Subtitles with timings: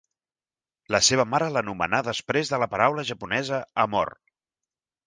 [0.95, 4.17] La seva mare l'anomenà després de la paraula japonesa "amor".